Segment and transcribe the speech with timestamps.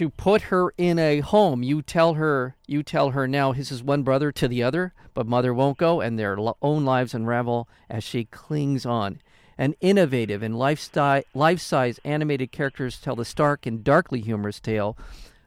[0.00, 1.62] to put her in a home.
[1.62, 3.52] You tell her, you tell her now.
[3.52, 7.12] This is one brother to the other, but mother won't go, and their own lives
[7.12, 9.20] unravel as she clings on.
[9.58, 14.96] An innovative and life-size animated characters tell the stark and darkly humorous tale,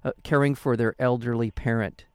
[0.04, 2.06] uh, caring for their elderly parent.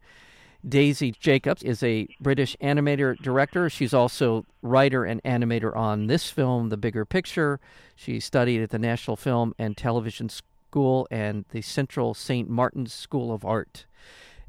[0.64, 3.68] Daisy Jacobs is a British animator director.
[3.68, 7.58] She's also writer and animator on this film, The Bigger Picture.
[7.96, 10.28] She studied at the National Film and Television
[10.70, 12.46] School and the Central St.
[12.46, 13.86] Martin's School of Art.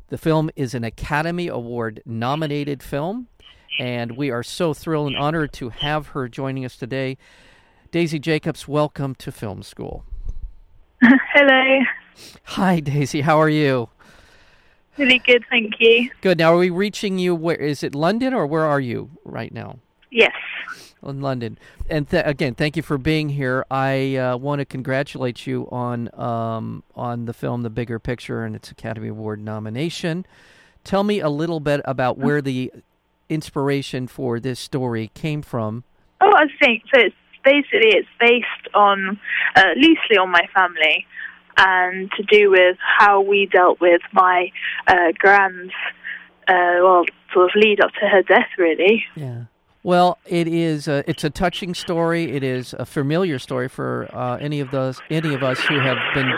[0.09, 3.30] The film is an Academy Award nominated film,
[3.80, 7.17] and we are so thrilled and honored to have her joining us today.
[7.92, 10.03] Daisy Jacobs, welcome to Film School.
[11.02, 11.80] Hello.
[12.44, 13.22] Hi, Daisy.
[13.22, 13.88] How are you?
[14.97, 16.09] Really good, thank you.
[16.20, 16.40] Good.
[16.40, 17.34] Now, are we reaching you?
[17.34, 17.95] Where is it?
[17.95, 19.80] London, or where are you right now?
[20.12, 20.34] Yes
[21.03, 21.58] in London.
[21.89, 23.66] And th- again, thank you for being here.
[23.69, 28.56] I uh, want to congratulate you on um, on the film The Bigger Picture and
[28.56, 30.25] its Academy Award nomination.
[30.83, 32.72] Tell me a little bit about where the
[33.30, 35.83] inspiration for this story came from.
[36.22, 37.00] Oh, I think so.
[37.00, 39.19] It's basically it's based on
[39.56, 41.06] uh, loosely on my family
[41.58, 44.52] and to do with how we dealt with my
[44.88, 45.73] uh, grand's
[46.47, 49.06] uh, well sort of lead up to her death, really.
[49.16, 49.44] Yeah.
[49.83, 50.88] Well, it is.
[50.88, 52.31] A, it's a touching story.
[52.35, 55.97] It is a familiar story for uh, any of those, any of us who have
[56.13, 56.31] been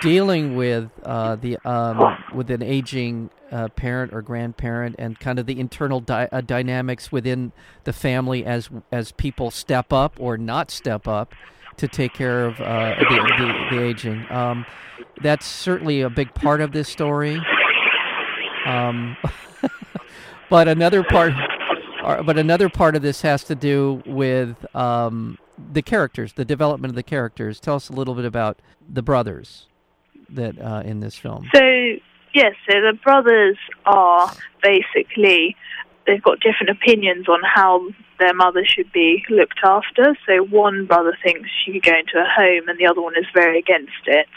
[0.00, 5.46] dealing with uh, the um, with an aging uh, parent or grandparent, and kind of
[5.46, 7.52] the internal di- uh, dynamics within
[7.84, 11.34] the family as as people step up or not step up
[11.76, 14.26] to take care of uh, the, the, the, aging.
[14.30, 14.66] Um,
[15.22, 17.40] that's certainly a big part of this story.
[18.66, 19.16] Um,
[20.52, 21.32] But another part,
[22.04, 25.38] but another part of this has to do with um,
[25.72, 27.58] the characters, the development of the characters.
[27.58, 29.66] Tell us a little bit about the brothers
[30.28, 31.48] that uh, in this film.
[31.54, 31.62] So
[32.34, 34.30] yes, so the brothers are
[34.62, 35.56] basically
[36.06, 40.16] they've got different opinions on how their mother should be looked after.
[40.26, 43.26] So one brother thinks she could go into a home, and the other one is
[43.34, 44.28] very against it.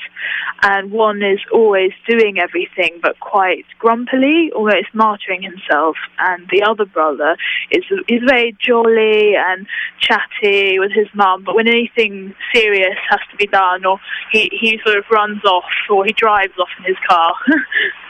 [0.64, 5.98] And one is always doing everything, but quite grumpily, almost martyring himself.
[6.18, 7.38] And the other brother
[7.70, 9.68] is is very jolly and
[10.00, 14.00] chatty with his mum, but when anything serious has to be done, or
[14.32, 17.34] he he sort of runs off, or he drives off in his car.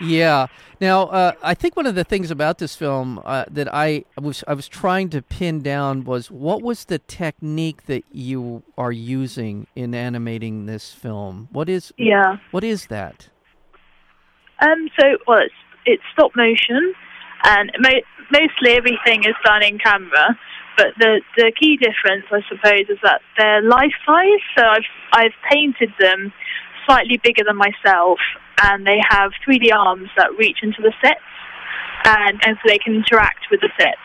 [0.00, 0.46] yeah.
[0.80, 4.42] Now, uh, I think one of the things about this film uh, that I was
[4.48, 9.66] I was trying to pin down was what was the technique that you are using
[9.76, 11.48] in animating this film?
[11.52, 12.38] What is yeah?
[12.50, 13.28] What is that?
[14.60, 14.88] Um.
[14.98, 16.94] So, well, it's it's stop motion,
[17.44, 20.38] and mo- mostly everything is done in camera.
[20.76, 24.40] But the the key difference, I suppose, is that they're life size.
[24.56, 26.32] So I've I've painted them
[26.86, 28.18] slightly bigger than myself,
[28.62, 31.20] and they have 3D arms that reach into the sets,
[32.04, 33.98] and, and so they can interact with the sets.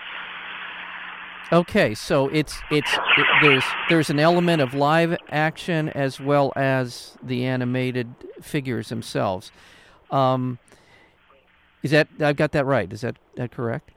[1.51, 7.17] Okay, so it's it's it, there's there's an element of live action as well as
[7.21, 9.51] the animated figures themselves.
[10.09, 10.57] Um,
[11.83, 12.91] is that I've got that right?
[12.91, 13.91] Is that that correct?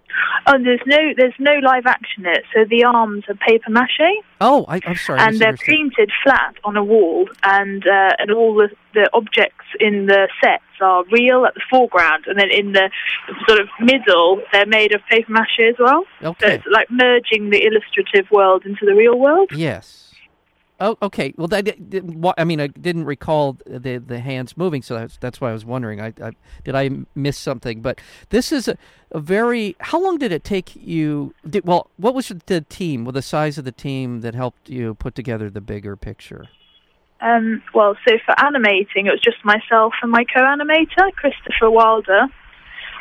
[0.46, 2.44] Oh, there's no there's no live action in it.
[2.54, 4.22] So the arms are paper mache.
[4.40, 5.20] Oh, I, am sorry.
[5.20, 10.06] And they're painted flat on a wall, and uh, and all the, the objects in
[10.06, 12.90] the sets are real at the foreground, and then in the
[13.46, 16.04] sort of middle, they're made of paper mache as well.
[16.22, 16.46] Okay.
[16.46, 19.50] So it's like merging the illustrative world into the real world.
[19.52, 20.07] Yes.
[20.80, 21.34] Oh, okay.
[21.36, 21.76] Well, that,
[22.38, 25.64] I mean, I didn't recall the the hands moving, so that's that's why I was
[25.64, 26.00] wondering.
[26.00, 26.30] I, I
[26.62, 27.80] did I miss something?
[27.80, 28.00] But
[28.30, 28.78] this is a,
[29.10, 29.74] a very.
[29.80, 31.34] How long did it take you?
[31.48, 33.04] Did, well, what was the team?
[33.04, 36.48] Well, the size of the team that helped you put together the bigger picture.
[37.20, 42.28] Um, well, so for animating, it was just myself and my co-animator, Christopher Wilder.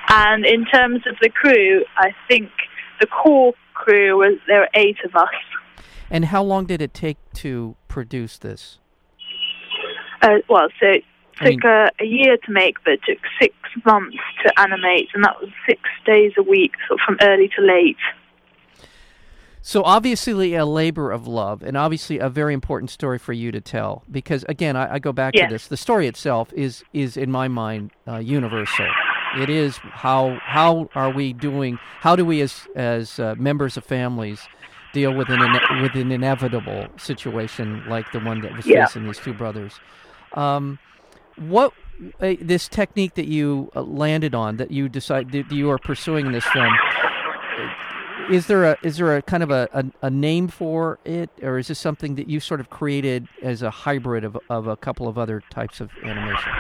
[0.10, 2.50] And in terms of the crew, I think
[3.00, 5.30] the core crew was there were eight of us.
[6.10, 8.80] And how long did it take to produce this?
[10.22, 11.04] Uh, well, so it
[11.36, 13.54] took I mean, a, a, year to make, but it took six
[13.86, 17.62] months to animate, and that was six days a week, sort of from early to
[17.62, 17.98] late.
[19.62, 23.60] So obviously a labor of love, and obviously a very important story for you to
[23.60, 24.04] tell.
[24.10, 25.50] Because again, I, I go back yes.
[25.50, 28.88] to this: the story itself is is in my mind uh, universal.
[29.38, 31.80] It is how how are we doing?
[32.00, 34.48] How do we as as uh, members of families
[34.94, 38.86] deal with an ine- with an inevitable situation like the one that was Yeah.
[38.86, 39.80] facing these two brothers?
[40.34, 40.80] Um,
[41.38, 41.74] what
[42.22, 46.26] uh, this technique that you uh, landed on that you decide that you are pursuing
[46.28, 46.72] in this film?
[46.74, 51.30] uh, Is there a is there a kind of a, a, a name for it,
[51.42, 54.76] or is this something that you sort of created as a hybrid of of a
[54.76, 56.52] couple of other types of animation?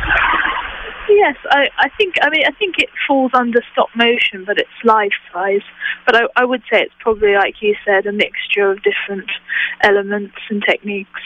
[1.10, 2.16] Yes, I, I think.
[2.22, 5.62] I mean, I think it falls under stop motion, but it's life size.
[6.06, 9.30] But I, I would say it's probably, like you said, a mixture of different
[9.82, 11.22] elements and techniques.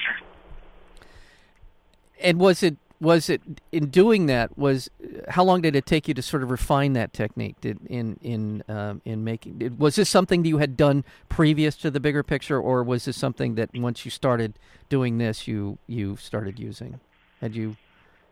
[2.20, 3.42] And was it was it
[3.72, 4.90] in doing that was
[5.30, 8.64] how long did it take you to sort of refine that technique did in in
[8.70, 12.62] um, in making was this something that you had done previous to the bigger picture
[12.62, 14.54] or was this something that once you started
[14.88, 17.00] doing this you you started using
[17.42, 17.76] had you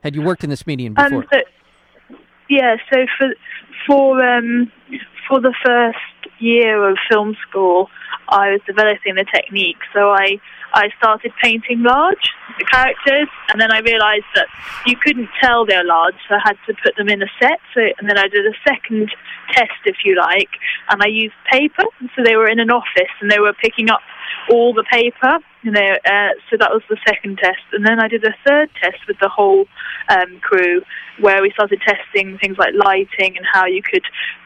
[0.04, 1.40] had you worked in this medium before Um, so,
[2.50, 3.34] yeah, so for
[3.86, 4.72] for um,
[5.28, 5.98] for the first
[6.40, 7.90] year of film school,
[8.30, 9.78] I was developing the technique.
[9.94, 10.40] So I
[10.74, 14.48] I started painting large the characters, and then I realised that
[14.86, 17.60] you couldn't tell they're large, so I had to put them in a set.
[17.74, 19.12] So and then I did a second
[19.52, 20.50] test, if you like,
[20.90, 21.84] and I used paper.
[22.16, 24.02] So they were in an office, and they were picking up
[24.52, 25.40] all the paper.
[25.62, 28.70] You know, uh, so that was the second test, and then I did a third
[28.82, 29.66] test with the whole
[30.08, 30.82] um, crew,
[31.20, 34.06] where we started testing things like lighting and how you could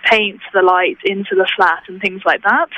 [0.09, 2.69] paint the light into the flat and things like that.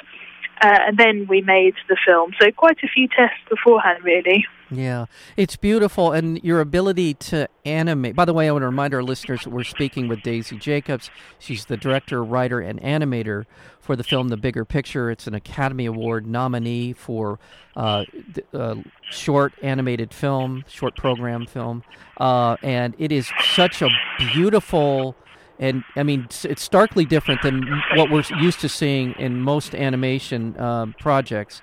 [0.62, 2.34] Uh, and then we made the film.
[2.40, 4.46] So quite a few tests beforehand, really.
[4.72, 5.06] Yeah,
[5.38, 8.16] it's beautiful, and your ability to animate.
[8.16, 11.12] By the way, I want to remind our listeners that we're speaking with Daisy Jacobs.
[11.38, 13.46] She's the director, writer, and animator
[13.80, 15.12] for the film The Bigger Picture.
[15.12, 17.38] It's an Academy Award nominee for
[17.76, 18.06] uh,
[18.54, 18.76] uh,
[19.12, 21.84] short animated film, short program film,
[22.18, 23.90] uh, and it is such a
[24.34, 25.16] beautiful.
[25.60, 30.60] And I mean, it's- starkly different than what we're used to seeing in most animation
[30.60, 31.62] um, projects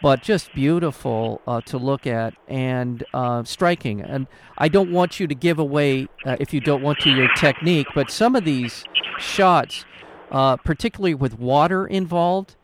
[0.00, 4.00] but just beautiful uh, to look at and uh, striking.
[4.00, 4.26] And
[4.56, 7.88] I don't want you to give away, uh, if you don't want to, your technique,
[7.94, 8.84] but some of these
[9.18, 9.84] shots,
[10.30, 12.54] uh, particularly with water involved,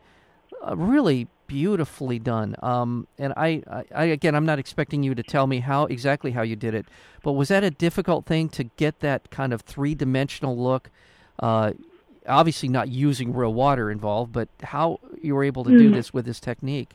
[0.65, 2.55] uh, really beautifully done.
[2.61, 6.31] Um, and I, I, I, again, I'm not expecting you to tell me how exactly
[6.31, 6.85] how you did it,
[7.23, 10.89] but was that a difficult thing to get that kind of three dimensional look?
[11.39, 11.73] Uh,
[12.27, 15.93] obviously, not using real water involved, but how you were able to do Mm.
[15.93, 16.91] this with this technique.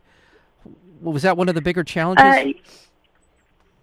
[1.00, 2.24] Was that one of the bigger challenges?
[2.24, 2.52] Uh,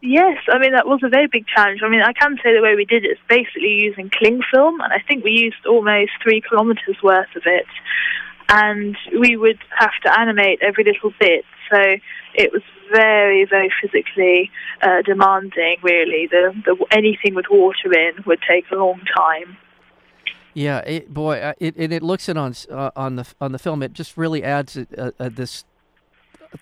[0.01, 1.81] yes, I mean, that was a very big challenge.
[1.83, 4.79] I mean, I can say the way we did it is basically using cling film,
[4.81, 7.65] and I think we used almost three kilometres worth of it.
[8.49, 11.43] And we would have to animate every little bit.
[11.71, 11.79] So
[12.33, 12.61] it was
[12.91, 14.49] very, very physically
[14.81, 16.27] uh, demanding, really.
[16.31, 19.57] The, the, anything with water in would take a long time.
[20.53, 23.59] Yeah, it, boy, uh, it, it it looks it on uh, on the on the
[23.59, 23.83] film.
[23.83, 25.65] It just really adds uh, uh, this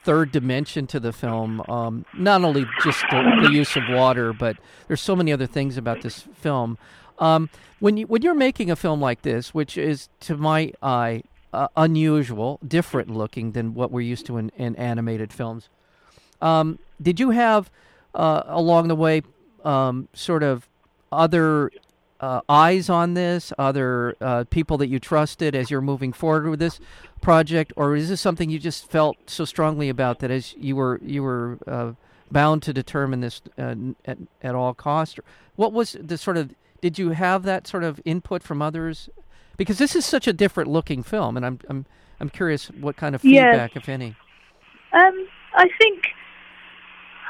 [0.04, 1.62] third dimension to the film.
[1.70, 4.58] Um, not only just the, the use of water, but
[4.88, 6.78] there's so many other things about this film.
[7.20, 7.50] Um,
[7.80, 11.24] when you when you're making a film like this, which is to my eye
[11.56, 15.69] uh, unusual, different looking than what we're used to in, in animated films,
[16.42, 17.72] um, did you have
[18.13, 19.21] uh, along the way
[19.64, 20.68] um, sort of
[21.12, 21.71] other
[22.19, 26.59] uh, eyes on this, other uh, people that you trusted as you're moving forward with
[26.59, 26.80] this
[27.21, 31.00] project, or is this something you just felt so strongly about that as you were
[31.04, 31.92] you were uh,
[32.31, 35.19] bound to determine this uh, at, at all cost?
[35.56, 39.09] What was the sort of did you have that sort of input from others?
[39.57, 41.85] Because this is such a different looking film, and I'm I'm
[42.19, 43.52] I'm curious what kind of Yes.
[43.52, 44.16] feedback, if any.
[44.94, 46.07] Um, I think.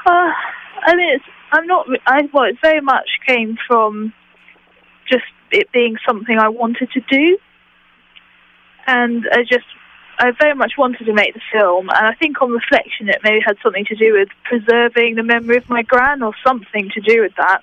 [0.04, 0.30] Uh,
[0.82, 1.86] I mean, it's, I'm not.
[2.06, 4.12] I well, it very much came from
[5.10, 7.38] just it being something I wanted to do,
[8.86, 9.66] and I just.
[10.18, 13.40] I very much wanted to make the film, and I think on reflection, it maybe
[13.44, 17.20] had something to do with preserving the memory of my gran, or something to do
[17.20, 17.60] with that.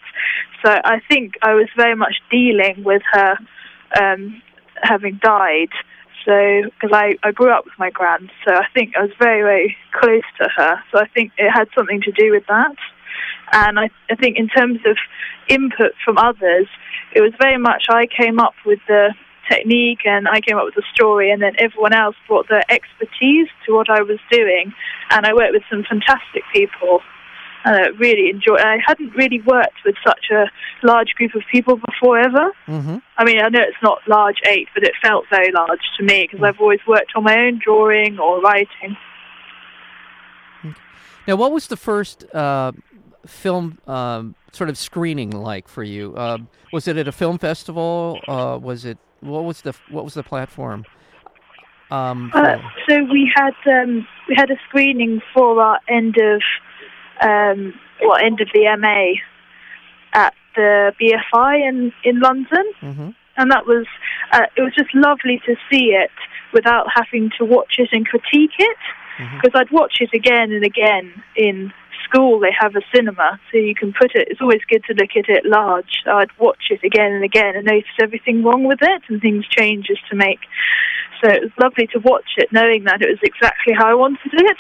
[0.64, 3.38] So I think I was very much dealing with her
[4.00, 4.40] um,
[4.82, 5.70] having died.
[6.26, 9.42] So, because I, I grew up with my gran, so I think I was very,
[9.42, 10.82] very close to her.
[10.92, 12.76] So I think it had something to do with that.
[13.52, 14.98] And I, I think in terms of
[15.50, 16.68] input from others,
[17.14, 19.14] it was very much I came up with the
[19.52, 23.50] technique and I came up with the story, and then everyone else brought their expertise
[23.66, 24.74] to what I was doing.
[25.12, 27.02] And I worked with some fantastic people.
[27.66, 28.60] And I really enjoyed.
[28.60, 30.46] I hadn't really worked with such a
[30.86, 32.52] large group of people before ever.
[32.68, 32.98] Mm-hmm.
[33.18, 36.28] I mean, I know it's not large eight, but it felt very large to me
[36.30, 38.98] because I've always worked on my own drawing or writing.
[41.28, 42.74] Now, what was the first uh,
[43.26, 46.18] film um, sort of screening like for you?
[46.18, 48.20] Um, was it at a film festival?
[48.28, 50.86] Uh, was it what was the what was the platform?
[51.92, 52.58] Um, uh,
[52.90, 56.42] so we had um, we had a screening for our end of
[57.24, 59.20] um, well end of the MA
[60.14, 63.10] at the BFI in in London, mm-hmm.
[63.38, 63.86] and that was
[64.32, 66.12] uh, it was just lovely to see it
[66.54, 68.78] without having to watch it and critique it
[69.18, 69.58] because mm-hmm.
[69.58, 71.72] I'd watch it again and again in
[72.04, 72.40] school.
[72.40, 74.28] They have a cinema, so you can put it.
[74.30, 76.02] It's always good to look at it large.
[76.06, 79.48] So I'd watch it again and again and notice everything wrong with it and things
[79.48, 80.40] changes to make.
[81.24, 84.34] So it was lovely to watch it, knowing that it was exactly how I wanted
[84.34, 84.58] it.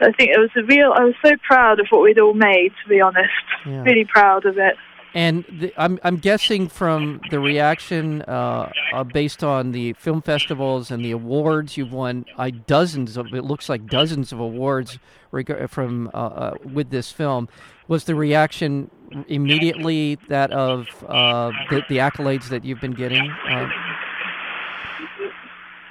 [0.00, 0.92] I think it was a real.
[0.94, 2.72] I was so proud of what we'd all made.
[2.82, 3.30] To be honest,
[3.66, 3.82] yeah.
[3.82, 4.76] really proud of it.
[5.12, 10.90] And the, I'm I'm guessing from the reaction uh, uh, based on the film festivals
[10.90, 14.98] and the awards you've won, I dozens of it looks like dozens of awards
[15.32, 17.48] reg- from uh, uh, with this film.
[17.88, 18.88] Was the reaction
[19.26, 23.28] immediately that of uh, the, the, accolades that you've been getting?
[23.48, 23.68] Uh?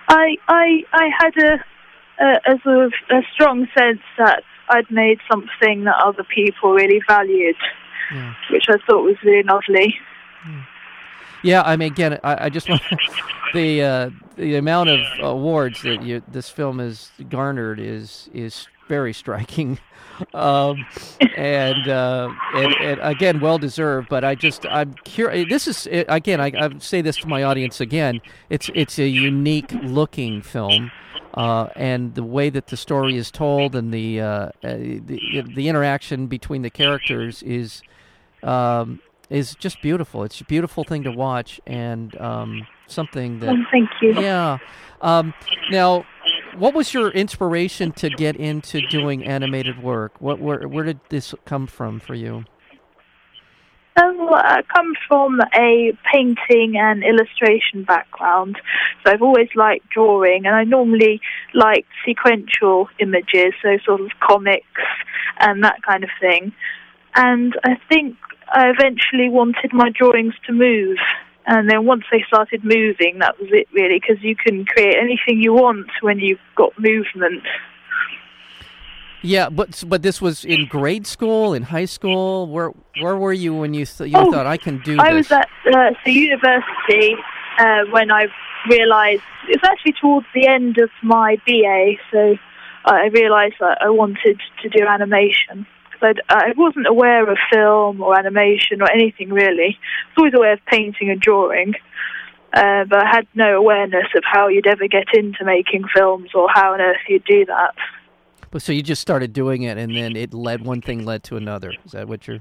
[0.07, 1.63] I I I had a,
[2.19, 7.01] a, a sort of a strong sense that I'd made something that other people really
[7.07, 7.55] valued
[8.11, 8.33] yeah.
[8.51, 9.97] which I thought was really lovely.
[11.43, 12.81] Yeah, I mean, again, I, I just want
[13.53, 19.13] the uh, the amount of awards that you, this film has garnered is is very
[19.13, 19.79] striking,
[20.33, 20.85] um,
[21.37, 24.09] and, uh, and, and again, well deserved.
[24.09, 25.47] But I just I'm curious.
[25.49, 28.19] This is again, I, I say this to my audience again.
[28.49, 30.91] It's it's a unique looking film.
[31.33, 35.69] Uh, and the way that the story is told and the, uh, uh the the
[35.69, 37.83] interaction between the characters is
[38.43, 40.23] um, is just beautiful.
[40.23, 43.49] It's a beautiful thing to watch and um, something that.
[43.49, 44.19] Oh, thank you.
[44.19, 44.57] Yeah.
[45.01, 45.33] Um,
[45.71, 46.05] now,
[46.57, 50.13] what was your inspiration to get into doing animated work?
[50.19, 52.45] What where where did this come from for you?
[54.33, 58.57] I come from a painting and illustration background,
[59.03, 61.21] so I've always liked drawing, and I normally
[61.53, 64.65] like sequential images, so sort of comics
[65.39, 66.53] and that kind of thing.
[67.15, 68.17] And I think
[68.53, 70.97] I eventually wanted my drawings to move.
[71.45, 75.41] And then once they started moving, that was it really, because you can create anything
[75.41, 77.43] you want when you've got movement.
[79.21, 82.47] Yeah, but but this was in grade school, in high school.
[82.47, 82.71] Where
[83.01, 85.05] where were you when you th- you oh, thought I can do that?
[85.05, 85.29] I this?
[85.29, 87.15] was at uh, the university
[87.59, 88.27] uh, when I
[88.69, 92.35] realised it was actually towards the end of my BA, so
[92.85, 95.67] I realised that I wanted to do animation.
[95.91, 99.77] because I wasn't aware of film or animation or anything really.
[99.77, 101.73] I was always aware of painting and drawing,
[102.53, 106.47] uh, but I had no awareness of how you'd ever get into making films or
[106.53, 107.75] how on earth you'd do that.
[108.51, 111.37] But so you just started doing it, and then it led one thing led to
[111.37, 111.73] another.
[111.85, 112.39] Is that what you're?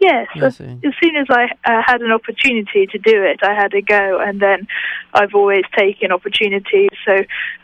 [0.00, 3.74] Yes, as, as soon as I uh, had an opportunity to do it, I had
[3.74, 4.66] a go, and then
[5.12, 6.88] I've always taken opportunities.
[7.04, 7.16] So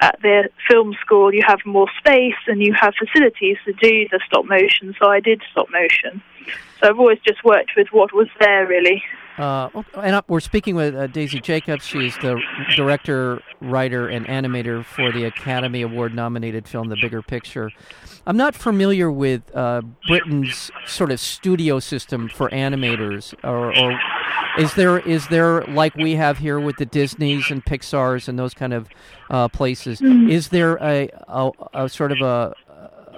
[0.03, 4.21] at the film school, you have more space and you have facilities to do the
[4.27, 4.95] stop motion.
[5.01, 6.23] So I did stop motion.
[6.81, 9.03] So I've always just worked with what was there, really.
[9.39, 9.69] Uh,
[10.03, 11.85] and we're speaking with uh, Daisy Jacobs.
[11.85, 12.41] She's the
[12.75, 17.71] director, writer, and animator for the Academy Award nominated film The Bigger Picture.
[18.27, 24.01] I'm not familiar with uh, Britain's sort of studio system for animators, or, or,
[24.59, 28.55] is there is there like we have here with the Disneys and Pixar's and those
[28.55, 28.89] kind of
[29.31, 30.01] uh, places?
[30.01, 30.31] Mm-hmm.
[30.31, 32.55] Is there a, a, a, sort of a,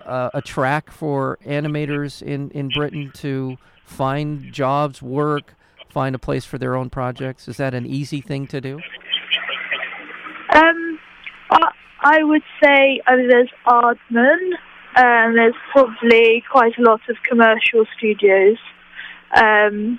[0.09, 5.55] a a track for animators in in Britain to find jobs, work?
[5.89, 7.49] find a place for their own projects?
[7.49, 8.77] Is that an easy thing to do?
[10.55, 10.99] Um,
[11.51, 14.53] I, I would say uh, there's Aardman,
[14.97, 18.59] and there's probably quite a lot of commercial studios.
[19.35, 19.99] Um,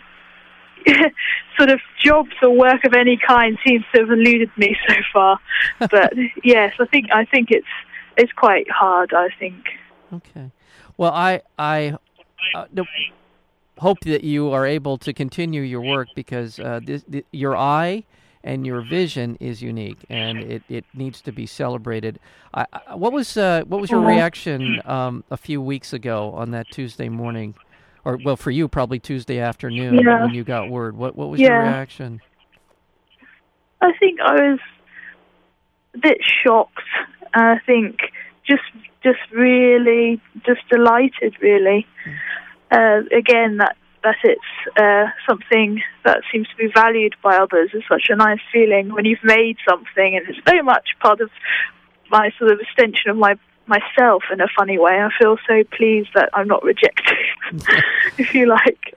[1.58, 5.40] sort of jobs or work of any kind seems to have eluded me so far.
[5.80, 6.14] But
[6.44, 7.68] yes, I think I think it's
[8.18, 9.14] it's quite hard.
[9.14, 9.66] I think.
[10.14, 10.52] Okay.
[10.98, 11.98] Well, I I
[12.56, 12.66] uh,
[13.80, 18.04] hope that you are able to continue your work because uh, this, your eye
[18.44, 22.20] and your vision is unique and it, it needs to be celebrated.
[22.54, 26.52] I, I, what was uh, what was your reaction um, a few weeks ago on
[26.52, 27.56] that Tuesday morning,
[28.06, 30.24] or well for you probably Tuesday afternoon yeah.
[30.24, 30.96] when you got word?
[30.96, 31.48] What what was yeah.
[31.48, 32.22] your reaction?
[33.82, 34.60] I think I was
[35.96, 36.80] a bit shocked.
[37.34, 38.00] I think
[38.46, 38.64] just
[39.04, 41.88] just really just delighted really.
[42.06, 42.16] Mm
[42.72, 47.84] uh, again, that that it's uh, something that seems to be valued by others is
[47.90, 51.30] such a nice feeling when you've made something, and it's very much part of
[52.10, 53.36] my sort of extension of my
[53.68, 54.94] myself in a funny way.
[54.94, 57.18] I feel so pleased that I'm not rejected,
[58.18, 58.96] if you like.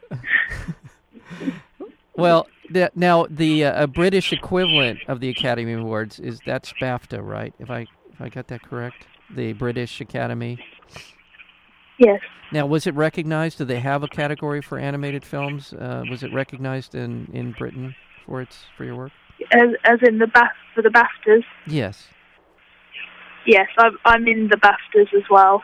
[2.14, 7.54] Well, the, now the uh, British equivalent of the Academy Awards is that's BAFTA, right?
[7.58, 10.58] If I if I got that correct, the British Academy.
[11.98, 12.20] Yes.
[12.52, 13.58] Now, was it recognized?
[13.58, 15.72] Do they have a category for animated films?
[15.72, 17.94] Uh, was it recognized in, in Britain
[18.26, 19.12] for its for your work?
[19.52, 21.44] As as in the BAF for the BAFTAs.
[21.66, 22.08] Yes.
[23.46, 25.62] Yes, I'm I'm in the BAFTAs as well.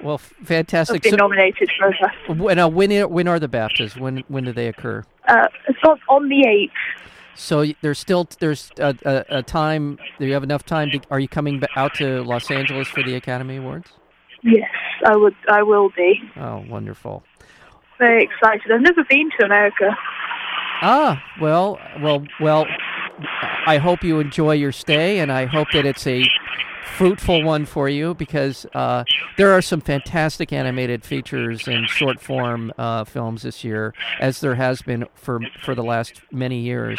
[0.00, 0.96] Well, f- fantastic.
[0.96, 2.28] I've been So- nominated for a BAFTA.
[2.38, 3.98] w- now, when are, when are the BAFTAs?
[3.98, 5.04] When when do they occur?
[5.26, 6.72] Uh, it's on, on the eighth.
[7.34, 9.98] So there's still there's a, a, a time.
[10.18, 10.90] Do you have enough time?
[10.90, 13.90] To, are you coming out to Los Angeles for the Academy Awards?
[14.42, 14.68] Yes,
[15.06, 15.34] I would.
[15.48, 17.22] I will be Oh, wonderful.
[17.98, 18.70] very excited.
[18.72, 19.96] I've never been to America.
[20.82, 22.66] Ah, well, well, well.
[23.66, 26.24] I hope you enjoy your stay, and I hope that it's a
[26.82, 29.04] fruitful one for you because uh,
[29.36, 34.54] there are some fantastic animated features and short form uh, films this year, as there
[34.56, 36.98] has been for for the last many years.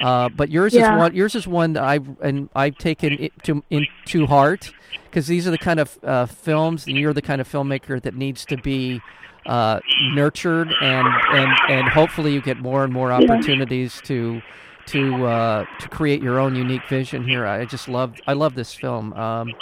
[0.00, 0.94] Uh, but yours Yeah.
[0.94, 1.14] is one.
[1.14, 4.72] Yours is one that I've and I've taken it to into heart
[5.04, 8.14] because these are the kind of uh, films, and you're the kind of filmmaker that
[8.14, 9.00] needs to be
[9.46, 9.80] uh,
[10.14, 14.40] nurtured, and and and hopefully you get more and more opportunities to
[14.86, 17.46] to uh, to create your own unique vision here.
[17.46, 19.12] I just love I love this film.
[19.14, 19.52] Um,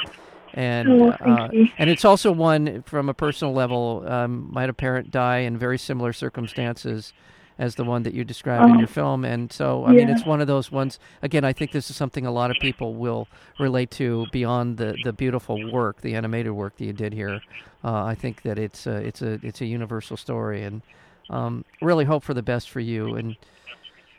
[0.55, 1.49] and Oh, uh,
[1.79, 4.05] and it's also one from a personal level.
[4.07, 7.13] Um, I had a parent die in very similar circumstances
[7.59, 8.79] as the one that you described in Oh.
[8.79, 10.99] your film, and so I mean it's one of those ones.
[11.23, 13.27] Again, I think this is something a lot of people will
[13.59, 17.41] relate to beyond the, the beautiful work, the animated work that you did here.
[17.85, 20.83] Uh, I think that it's a, it's a it's a universal story, and
[21.31, 23.37] um, really hope for the best for you and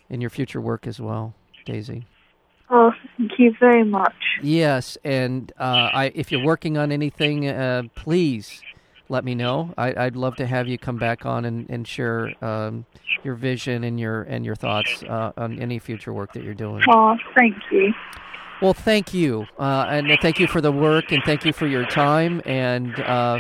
[0.10, 1.34] in your future work as well,
[1.66, 2.06] Daisy.
[2.72, 4.14] Oh, thank you very much.
[4.44, 8.62] Yes, and uh, I, if you're working on anything, uh, please
[9.10, 9.74] let me know.
[9.76, 12.86] I, I'd love to have you come back on and, and share um,
[13.24, 16.84] your vision and your and your thoughts uh, on any future work that you're doing.
[16.88, 17.92] Oh, thank you.
[18.62, 21.86] Well, thank you, uh, and thank you for the work, and thank you for your
[21.86, 23.40] time, and uh,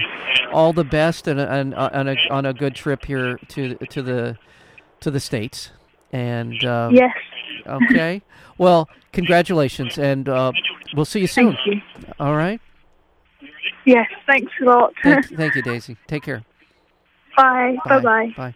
[0.51, 4.37] all the best, and, and on a on a good trip here to to the
[5.01, 5.71] to the states.
[6.11, 7.15] And uh, Yes,
[7.67, 8.21] okay,
[8.57, 10.51] well, congratulations, and uh,
[10.95, 11.55] we'll see you soon.
[11.65, 12.03] thank you.
[12.19, 12.59] All right.
[13.85, 14.93] Yes, thanks a lot.
[15.03, 15.97] Thank, thank you, Daisy.
[16.07, 16.43] Take care.
[17.37, 17.77] bye.
[17.85, 17.99] Bye.
[18.01, 18.33] Bye.
[18.35, 18.55] Bye.